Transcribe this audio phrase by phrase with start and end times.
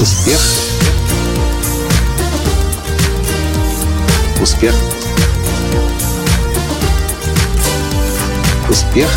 [0.00, 0.40] Успех.
[4.40, 4.74] Успех.
[8.70, 9.10] Успех.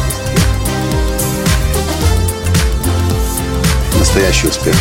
[3.98, 4.76] Настоящий успех.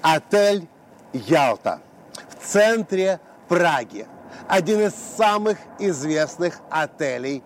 [0.00, 0.68] Отель
[1.12, 1.80] Ялта
[2.14, 4.06] в центре Праги.
[4.46, 7.42] Один из самых известных отелей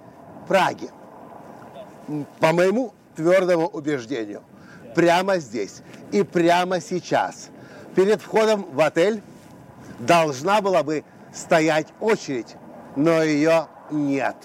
[0.46, 0.90] Праги.
[2.40, 4.42] По моему твердому убеждению,
[4.94, 7.48] прямо здесь и прямо сейчас,
[7.94, 9.22] перед входом в отель,
[9.98, 12.56] должна была бы стоять очередь,
[12.96, 14.36] но ее нет.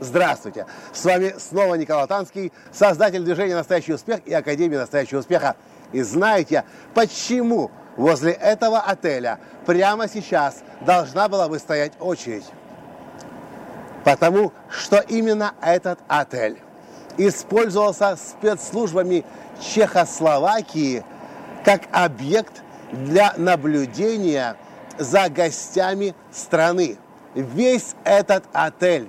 [0.00, 0.66] Здравствуйте!
[0.92, 5.56] С вами снова Николай Танский, создатель движения «Настоящий успех» и Академии «Настоящего успеха».
[5.92, 12.46] И знаете, почему возле этого отеля прямо сейчас должна была бы стоять очередь?
[14.04, 16.58] Потому что именно этот отель
[17.28, 19.24] использовался спецслужбами
[19.60, 21.04] Чехословакии
[21.64, 24.56] как объект для наблюдения
[24.98, 26.96] за гостями страны.
[27.34, 29.08] Весь этот отель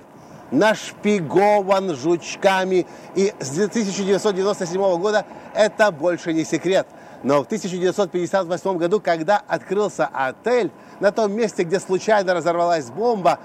[0.50, 5.24] нашпигован жучками, и с 1997 года
[5.54, 6.86] это больше не секрет.
[7.22, 13.38] Но в 1958 году, когда открылся отель, на том месте, где случайно разорвалась бомба,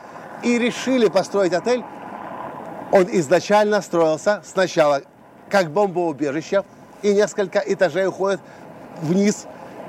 [0.43, 1.83] и решили построить отель,
[2.91, 5.01] он изначально строился сначала
[5.49, 6.63] как бомбоубежище,
[7.01, 8.39] и несколько этажей уходит
[9.01, 9.45] вниз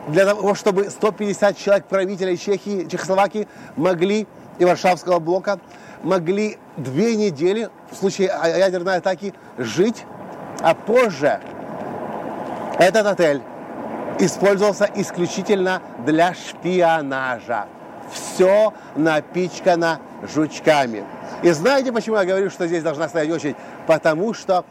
[0.09, 4.27] для того, чтобы 150 человек правителей Чехии, Чехословакии могли
[4.59, 5.59] и Варшавского блока
[6.03, 10.05] могли две недели в случае ядерной атаки жить,
[10.61, 11.41] а позже
[12.79, 13.43] этот отель
[14.19, 17.67] использовался исключительно для шпионажа.
[18.13, 20.01] Все напичкано
[20.35, 21.05] жучками.
[21.43, 23.57] И знаете, почему я говорю, что здесь должна стоять очередь?
[23.87, 24.65] Потому что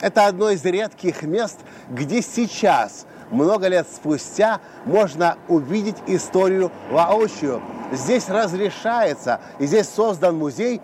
[0.00, 7.60] это одно из редких мест, где сейчас, много лет спустя, можно увидеть историю воочию.
[7.92, 10.80] Здесь разрешается, и здесь создан музей,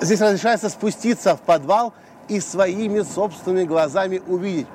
[0.00, 1.92] здесь разрешается спуститься в подвал
[2.28, 4.66] и своими собственными глазами увидеть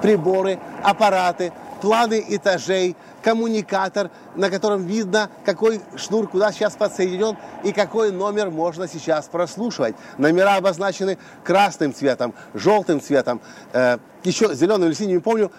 [0.00, 8.12] приборы, аппараты, планы этажей, коммуникатор, на котором видно, какой шнур куда сейчас подсоединен и какой
[8.12, 9.94] номер можно сейчас прослушивать.
[10.18, 13.40] Номера обозначены красным цветом, желтым цветом,
[13.72, 15.50] э, еще зеленым или синим, не помню.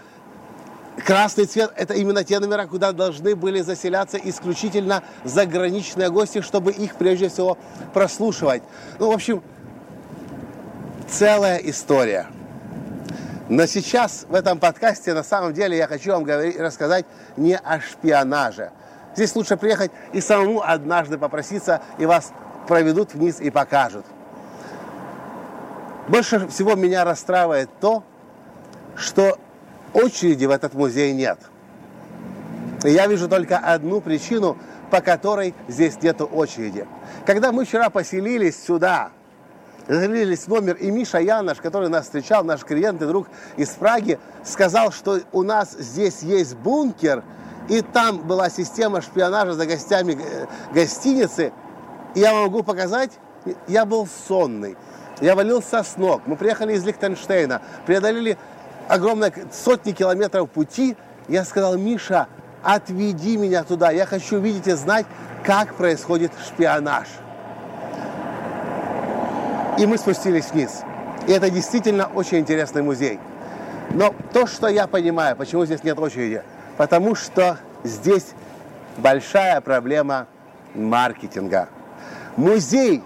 [1.06, 6.96] Красный цвет– это именно те номера, куда должны были заселяться исключительно заграничные гости, чтобы их
[6.96, 7.58] прежде всего
[7.94, 8.62] прослушивать.
[9.00, 9.42] Ну, в общем,
[11.08, 12.28] целая история–
[13.50, 17.06] но сейчас в этом подкасте на самом деле я хочу вам говорить, рассказать
[17.38, 18.72] не о шпионаже.
[19.16, 22.32] Здесь лучше приехать и самому однажды попроситься, и вас
[22.68, 24.06] проведут вниз и покажут.
[26.08, 28.04] Больше всего меня расстраивает то,
[28.96, 29.38] что
[29.94, 31.40] очереди в этот музей нет.
[32.84, 34.58] Я вижу только одну причину,
[34.90, 36.88] по которой здесь нет очереди.
[37.26, 39.12] Когда мы вчера поселились сюда,
[39.88, 43.28] залились номер, и Миша Янош, который нас встречал, наш клиент и друг
[43.58, 47.24] из Праги, сказал, что у нас здесь есть бункер,
[47.70, 51.54] и там была система шпионажа за гостями э, гостиницы.
[52.16, 53.12] И я вам могу показать,
[53.68, 54.78] я был сонный,
[55.22, 56.24] я валился с ног.
[56.26, 58.38] Мы приехали из Лихтенштейна, преодолели
[58.88, 60.98] огромное сотни километров пути.
[61.28, 62.28] Я сказал, Миша,
[62.64, 65.06] отведи меня туда, я хочу видеть и знать,
[65.44, 67.08] как происходит шпионаж.
[69.78, 70.82] И мы спустились вниз.
[71.28, 73.20] И это действительно очень интересный музей.
[73.94, 76.44] Но то, что я понимаю, почему здесь нет очереди,
[76.78, 78.34] потому что здесь
[78.98, 80.28] большая проблема
[80.74, 81.70] маркетинга.
[82.38, 83.04] Музей,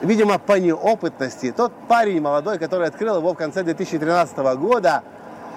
[0.00, 5.02] видимо, по неопытности, тот парень молодой, который открыл его в конце 2013 года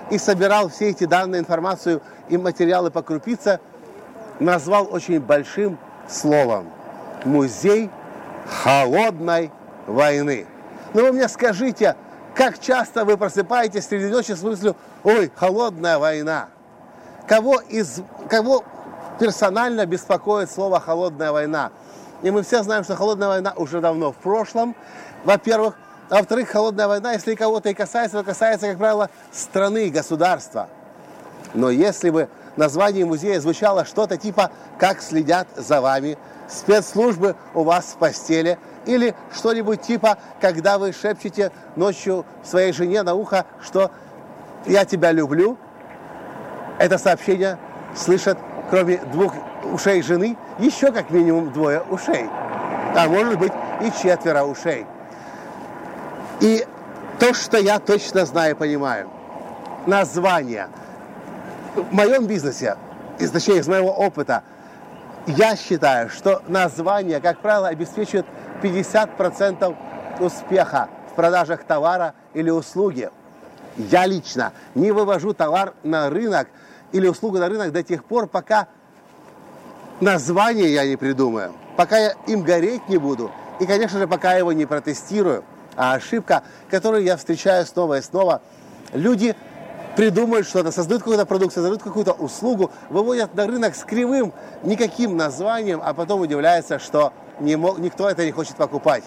[0.10, 3.60] и собирал все эти данные, информацию и материалы по крупице,
[4.40, 5.78] назвал очень большим
[6.10, 6.68] словом.
[7.24, 7.92] Музей
[8.64, 9.52] холодной
[9.88, 10.46] войны.
[10.94, 11.96] Но вы мне скажите,
[12.36, 16.50] как часто вы просыпаетесь среди ночи с мыслью, ой, холодная война.
[17.28, 18.64] Кого, из, кого
[19.20, 21.72] персонально беспокоит слово холодная война?
[22.22, 24.76] И мы все знаем, что холодная война уже давно в прошлом,
[25.24, 25.76] во-первых.
[26.10, 30.68] А во-вторых, холодная война, если кого-то и касается, то касается, как правило, страны, государства.
[31.54, 32.28] Но если бы
[32.58, 36.18] название музея звучало что-то типа «Как следят за вами»,
[36.50, 43.14] спецслужбы у вас в постели– или что-нибудь типа, когда вы шепчете ночью своей жене на
[43.14, 43.92] ухо, что
[44.66, 45.58] «я тебя люблю»,
[46.80, 47.58] это сообщение
[47.96, 48.38] слышат,
[48.70, 49.34] кроме двух
[49.72, 52.28] ушей жены, еще как минимум двое ушей.
[52.96, 54.86] А может быть и четверо ушей.
[56.40, 56.66] И
[57.20, 59.10] то, что я точно знаю и понимаю,
[59.86, 60.70] название.
[61.76, 62.78] В моем бизнесе,
[63.20, 64.44] из, точнее, из моего опыта,
[65.28, 68.26] я считаю, что название, как правило, обеспечивает
[68.62, 69.76] 50%
[70.20, 73.10] успеха в продажах товара или услуги.
[73.78, 76.48] Я лично не вывожу товар на рынок
[76.92, 78.68] или услугу на рынок до тех пор, пока
[80.00, 84.40] название я не придумаю, пока я им гореть не буду, и, конечно же, пока я
[84.40, 85.44] его не протестирую.
[85.78, 88.42] А ошибка, которую я встречаю снова и снова,
[88.92, 89.36] люди
[89.96, 95.82] придумают что-то, создают какую-то продукцию, создают какую-то услугу, выводят на рынок с кривым, никаким названием,
[95.84, 99.04] а потом удивляются, что не мог, никто это не хочет покупать.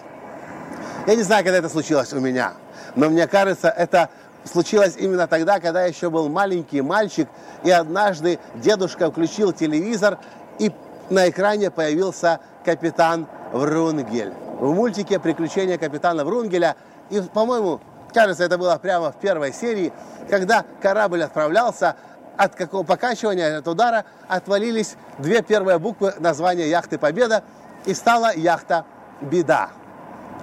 [1.06, 2.54] Я не знаю, когда это случилось у меня,
[2.96, 4.08] но мне кажется, это
[4.44, 7.28] случилось именно тогда, когда я еще был маленький мальчик,
[7.62, 10.18] и однажды дедушка включил телевизор,
[10.58, 10.72] и
[11.10, 14.32] на экране появился капитан Врунгель.
[14.60, 16.76] В мультике «Приключения капитана Врунгеля»,
[17.10, 17.80] и, по-моему,
[18.12, 19.92] кажется, это было прямо в первой серии,
[20.30, 21.96] когда корабль отправлялся,
[22.36, 27.44] от какого покачивания, от удара отвалились две первые буквы названия яхты «Победа»,
[27.84, 28.84] и стала яхта
[29.20, 29.70] «Беда».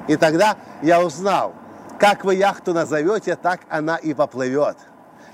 [0.07, 1.53] И тогда я узнал,
[1.99, 4.77] как вы яхту назовете, так она и поплывет.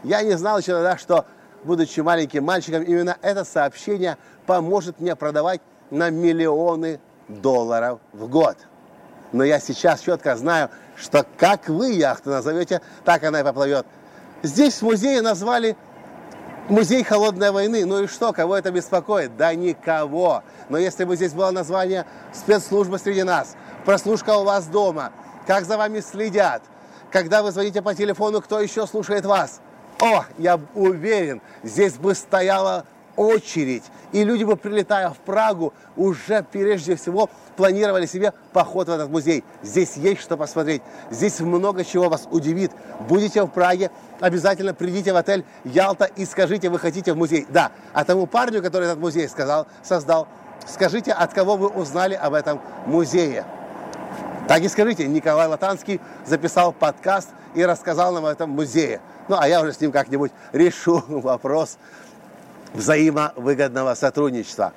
[0.04, 1.26] Я не знал еще тогда, что,
[1.64, 8.58] будучи маленьким мальчиком, именно это сообщение поможет мне продавать на миллионы долларов в год.
[9.32, 13.86] Но я сейчас четко знаю, что как вы яхту назовете, так она и поплывет.
[14.44, 15.76] Здесь в музее назвали
[16.70, 17.86] музей холодной войны.
[17.86, 19.36] Ну и что, кого это беспокоит?
[19.38, 20.44] Да никого.
[20.70, 23.56] Но если бы здесь было название спецслужбы среди нас,
[23.86, 25.12] прослушка у вас дома,
[25.46, 26.64] как за вами следят,
[27.12, 29.62] когда вы звоните по телефону, кто еще слушает вас.
[30.00, 32.86] О, я уверен, здесь бы стояла
[33.18, 33.84] очередь.
[34.14, 39.44] И люди бы, прилетая в Прагу, уже прежде всего планировали себе поход в этот музей.
[39.62, 40.82] Здесь есть что посмотреть.
[41.10, 42.72] Здесь много чего вас удивит.
[43.10, 43.92] Будете в Праге,
[44.22, 47.46] обязательно придите в отель Ялта и скажите, вы хотите в музей.
[47.50, 50.28] Да, а тому парню, который этот музей сказал, создал,
[50.66, 53.46] скажите, от кого вы узнали об этом музее.
[54.48, 59.02] Так и скажите, Николай Латанский записал подкаст и рассказал нам об этом музее.
[59.28, 61.78] Ну, а я уже с ним как-нибудь решу вопрос
[62.78, 64.72] взаимовыгодного сотрудничества.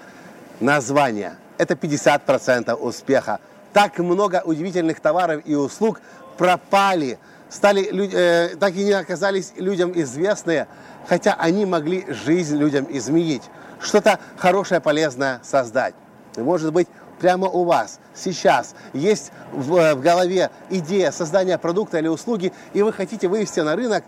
[0.58, 3.38] Название– это 50% успеха.
[3.72, 6.00] Так много удивительных товаров и услуг
[6.36, 7.18] пропали,
[7.50, 10.66] стали, э, так и не оказались людям известные,
[11.08, 13.42] хотя они могли жизнь людям изменить,
[13.80, 15.94] что-то хорошее, полезное создать.
[16.36, 16.88] И, может быть,
[17.20, 22.82] прямо у вас сейчас есть в, э, в голове идея создания продукта или услуги, и
[22.82, 24.04] вы хотите вывести на рынок,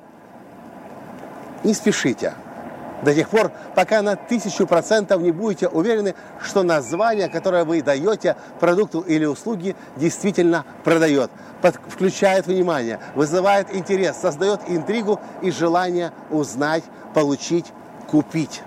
[1.62, 2.34] не спешите
[3.02, 8.36] до тех пор, пока на тысячу процентов не будете уверены, что название, которое вы даете
[8.60, 16.84] продукту или услуге, действительно продает, под, включает внимание, вызывает интерес, создает интригу и желание узнать,
[17.14, 17.66] получить,
[18.06, 18.62] купить.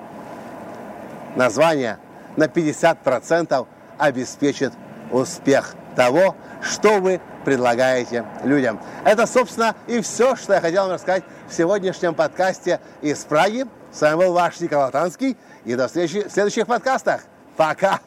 [1.36, 1.98] Название
[2.36, 3.66] на 50%
[3.98, 4.74] обеспечит
[5.12, 8.80] успех того, что вы предлагаете людям.
[9.06, 13.66] Это, собственно, и все, что я хотел вам рассказать в сегодняшнем подкасте из Праги.
[13.96, 15.38] С вами был ваш Николай Танский.
[15.64, 17.22] И до встречи в следующих подкастах.
[17.56, 18.02] Пока!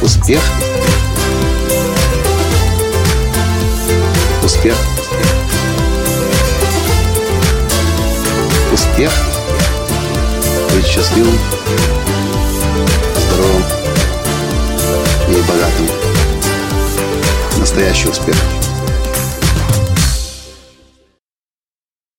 [0.00, 0.40] Успех!
[4.42, 4.76] Успех!
[8.72, 9.12] Успех!
[10.74, 11.38] Быть счастливым,
[13.16, 13.62] здоровым
[15.28, 15.86] и богатым.
[17.58, 18.63] Настоящий успех!